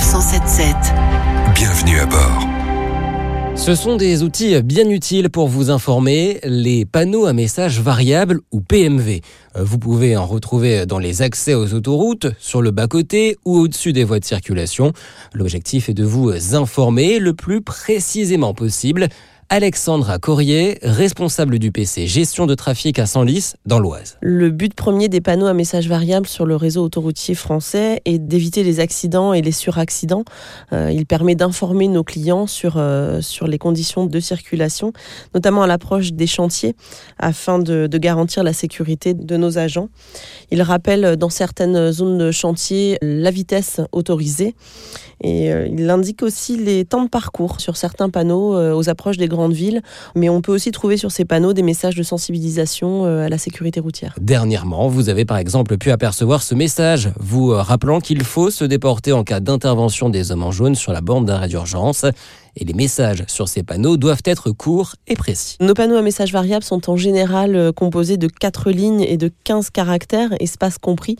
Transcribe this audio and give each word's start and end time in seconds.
Sanef 0.00 0.04
177. 0.04 0.76
Bienvenue 1.54 1.98
à 2.00 2.06
bord. 2.06 2.46
Ce 3.54 3.74
sont 3.74 3.96
des 3.96 4.22
outils 4.22 4.62
bien 4.62 4.88
utiles 4.88 5.28
pour 5.28 5.48
vous 5.48 5.70
informer, 5.70 6.40
les 6.44 6.84
panneaux 6.86 7.26
à 7.26 7.32
messages 7.32 7.80
variables 7.80 8.40
ou 8.50 8.60
PMV. 8.60 9.20
Euh, 9.56 9.64
Vous 9.64 9.78
pouvez 9.78 10.16
en 10.16 10.26
retrouver 10.26 10.86
dans 10.86 10.98
les 10.98 11.22
accès 11.22 11.54
aux 11.54 11.74
autoroutes, 11.74 12.28
sur 12.38 12.62
le 12.62 12.70
bas-côté 12.70 13.36
ou 13.44 13.58
au-dessus 13.58 13.92
des 13.92 14.04
voies 14.04 14.20
de 14.20 14.24
circulation. 14.24 14.92
L'objectif 15.34 15.88
est 15.88 15.94
de 15.94 16.04
vous 16.04 16.54
informer 16.54 17.18
le 17.18 17.34
plus 17.34 17.60
précisément 17.60 18.54
possible. 18.54 19.08
Alexandra 19.52 20.20
Corrier, 20.20 20.78
responsable 20.80 21.58
du 21.58 21.72
PC 21.72 22.06
Gestion 22.06 22.46
de 22.46 22.54
trafic 22.54 23.00
à 23.00 23.06
Senlis, 23.06 23.54
dans 23.66 23.80
l'Oise. 23.80 24.16
Le 24.20 24.50
but 24.50 24.74
premier 24.74 25.08
des 25.08 25.20
panneaux 25.20 25.48
à 25.48 25.54
messages 25.54 25.88
variables 25.88 26.28
sur 26.28 26.46
le 26.46 26.54
réseau 26.54 26.84
autoroutier 26.84 27.34
français 27.34 28.00
est 28.04 28.20
d'éviter 28.20 28.62
les 28.62 28.78
accidents 28.78 29.32
et 29.32 29.42
les 29.42 29.50
suraccidents. 29.50 30.22
Euh, 30.72 30.92
il 30.92 31.04
permet 31.04 31.34
d'informer 31.34 31.88
nos 31.88 32.04
clients 32.04 32.46
sur, 32.46 32.74
euh, 32.76 33.20
sur 33.22 33.48
les 33.48 33.58
conditions 33.58 34.06
de 34.06 34.20
circulation, 34.20 34.92
notamment 35.34 35.62
à 35.62 35.66
l'approche 35.66 36.12
des 36.12 36.28
chantiers, 36.28 36.76
afin 37.18 37.58
de, 37.58 37.88
garantir 37.88 38.44
la 38.44 38.52
sécurité 38.52 39.14
de 39.14 39.36
nos 39.36 39.58
agents. 39.58 39.88
Il 40.52 40.62
rappelle 40.62 41.16
dans 41.16 41.28
certaines 41.28 41.90
zones 41.90 42.18
de 42.18 42.30
chantier 42.30 42.98
la 43.02 43.32
vitesse 43.32 43.80
autorisée 43.90 44.54
et 45.22 45.52
euh, 45.52 45.68
il 45.70 45.88
indique 45.90 46.22
aussi 46.22 46.56
les 46.56 46.84
temps 46.84 47.04
de 47.04 47.08
parcours 47.08 47.60
sur 47.60 47.76
certains 47.76 48.08
panneaux 48.08 48.56
euh, 48.56 48.74
aux 48.74 48.88
approches 48.88 49.18
des 49.18 49.28
grandes 49.40 49.52
villes. 49.54 49.82
Mais 50.14 50.28
on 50.28 50.42
peut 50.42 50.52
aussi 50.52 50.70
trouver 50.70 50.96
sur 50.96 51.10
ces 51.10 51.24
panneaux 51.24 51.52
des 51.52 51.62
messages 51.62 51.94
de 51.94 52.02
sensibilisation 52.02 53.06
euh, 53.06 53.26
à 53.26 53.28
la 53.28 53.38
sécurité 53.38 53.80
routière. 53.80 54.14
Dernièrement, 54.20 54.88
vous 54.88 55.08
avez 55.08 55.24
par 55.24 55.38
exemple 55.38 55.76
pu 55.78 55.90
apercevoir 55.90 56.42
ce 56.42 56.54
message, 56.54 57.10
vous 57.18 57.52
euh, 57.52 57.62
rappelant 57.62 58.00
qu'il 58.00 58.22
faut 58.22 58.50
se 58.50 58.64
déporter 58.64 59.12
en 59.12 59.24
cas 59.24 59.40
d'intervention 59.40 60.10
des 60.10 60.30
hommes 60.30 60.42
en 60.42 60.50
jaune 60.50 60.74
sur 60.74 60.92
la 60.92 61.00
borne 61.00 61.24
d'arrêt 61.24 61.48
d'urgence. 61.48 62.04
Et 62.56 62.64
les 62.64 62.74
messages 62.74 63.24
sur 63.28 63.48
ces 63.48 63.62
panneaux 63.62 63.96
doivent 63.96 64.22
être 64.24 64.50
courts 64.50 64.96
et 65.06 65.14
précis. 65.14 65.56
Nos 65.60 65.74
panneaux 65.74 65.96
à 65.96 66.02
messages 66.02 66.32
variables 66.32 66.64
sont 66.64 66.90
en 66.90 66.96
général 66.96 67.56
euh, 67.56 67.72
composés 67.72 68.16
de 68.16 68.26
4 68.26 68.70
lignes 68.70 69.02
et 69.02 69.16
de 69.16 69.30
15 69.44 69.70
caractères, 69.70 70.30
espace 70.40 70.78
compris. 70.78 71.16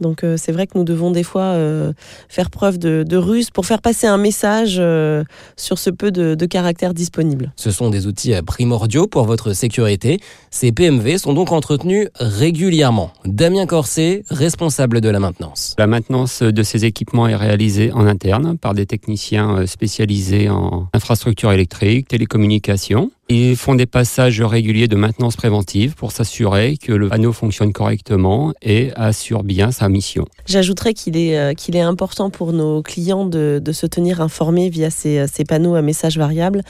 Donc 0.00 0.24
euh, 0.24 0.36
c'est 0.36 0.52
vrai 0.52 0.66
que 0.66 0.76
nous 0.76 0.84
devons 0.84 1.10
des 1.10 1.22
fois 1.22 1.42
euh, 1.42 1.92
faire 2.28 2.50
preuve 2.50 2.78
de, 2.78 3.04
de 3.06 3.16
ruse 3.16 3.50
pour 3.50 3.66
faire 3.66 3.80
passer 3.80 4.06
un 4.06 4.18
message 4.18 4.76
euh, 4.78 5.24
sur 5.56 5.78
ce 5.78 5.90
peu 5.90 6.10
de, 6.10 6.34
de 6.34 6.46
caractères 6.46 6.94
disponibles. 6.94 7.52
Ce 7.56 7.70
sont 7.70 7.90
des 7.90 8.06
outils 8.06 8.34
primordiaux 8.46 9.06
pour 9.06 9.24
votre 9.24 9.52
sécurité. 9.52 10.20
Ces 10.50 10.72
PMV 10.72 11.18
sont 11.18 11.32
donc 11.32 11.52
entretenus 11.52 12.08
régulièrement. 12.16 13.10
Damien 13.24 13.66
Corset, 13.66 14.24
responsable 14.30 15.00
de 15.00 15.08
la 15.08 15.20
maintenance. 15.20 15.74
La 15.78 15.86
maintenance 15.86 16.42
de 16.42 16.62
ces 16.62 16.84
équipements 16.84 17.28
est 17.28 17.36
réalisée 17.36 17.92
en 17.92 18.06
interne 18.06 18.58
par 18.58 18.74
des 18.74 18.86
techniciens 18.86 19.66
spécialisés 19.66 20.48
en 20.48 20.65
infrastructure 20.92 21.52
électrique, 21.52 22.08
télécommunications. 22.08 23.10
Ils 23.28 23.56
font 23.56 23.74
des 23.74 23.86
passages 23.86 24.40
réguliers 24.40 24.86
de 24.86 24.94
maintenance 24.94 25.34
préventive 25.34 25.96
pour 25.96 26.12
s'assurer 26.12 26.76
que 26.76 26.92
le 26.92 27.08
panneau 27.08 27.32
fonctionne 27.32 27.72
correctement 27.72 28.52
et 28.62 28.92
assure 28.94 29.42
bien 29.42 29.72
sa 29.72 29.88
mission. 29.88 30.26
J'ajouterais 30.46 30.94
qu'il 30.94 31.16
est, 31.16 31.36
euh, 31.36 31.52
qu'il 31.52 31.74
est 31.74 31.80
important 31.80 32.30
pour 32.30 32.52
nos 32.52 32.82
clients 32.82 33.26
de, 33.26 33.60
de 33.60 33.72
se 33.72 33.84
tenir 33.86 34.20
informés 34.20 34.68
via 34.68 34.90
ces, 34.90 35.18
euh, 35.18 35.26
ces 35.26 35.44
panneaux 35.44 35.74
à 35.74 35.82
messages 35.82 36.16
variables. 36.18 36.62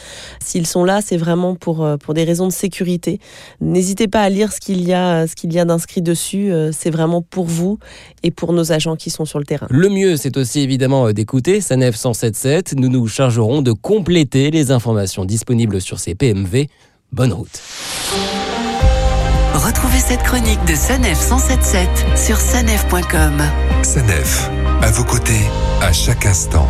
S'ils 0.42 0.66
sont 0.66 0.82
là, 0.82 1.00
c'est 1.02 1.18
vraiment 1.18 1.56
pour, 1.56 1.84
euh, 1.84 1.98
pour 1.98 2.14
des 2.14 2.24
raisons 2.24 2.46
de 2.46 2.52
sécurité. 2.52 3.20
N'hésitez 3.60 4.08
pas 4.08 4.22
à 4.22 4.30
lire 4.30 4.50
ce 4.50 4.58
qu'il 4.58 4.82
y 4.82 4.94
a, 4.94 5.26
ce 5.26 5.34
qu'il 5.34 5.52
y 5.52 5.58
a 5.58 5.66
d'inscrit 5.66 6.00
dessus. 6.00 6.50
C'est 6.72 6.90
vraiment 6.90 7.20
pour 7.20 7.44
vous 7.44 7.78
et 8.22 8.30
pour 8.30 8.54
nos 8.54 8.72
agents 8.72 8.96
qui 8.96 9.10
sont 9.10 9.26
sur 9.26 9.38
le 9.38 9.44
terrain. 9.44 9.66
Le 9.68 9.90
mieux, 9.90 10.16
c'est 10.16 10.38
aussi 10.38 10.60
évidemment 10.60 11.12
d'écouter 11.12 11.60
Sanef 11.60 11.96
177. 11.96 12.74
Nous 12.78 12.88
nous 12.88 13.06
chargerons 13.08 13.60
de 13.60 13.72
compléter 13.72 14.50
les 14.50 14.70
informations 14.70 15.26
disponibles 15.26 15.82
sur 15.82 15.98
ces 15.98 16.14
Bonne 17.12 17.32
route. 17.32 17.60
Retrouvez 19.54 19.98
cette 19.98 20.22
chronique 20.22 20.64
de 20.66 20.74
Sanef 20.74 21.18
177 21.18 21.88
sur 22.16 22.36
sanef.com. 22.38 23.42
Sanef, 23.82 24.50
à 24.82 24.90
vos 24.90 25.04
côtés, 25.04 25.44
à 25.80 25.92
chaque 25.92 26.26
instant. 26.26 26.68